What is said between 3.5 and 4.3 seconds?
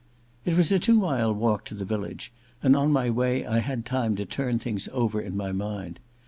had time to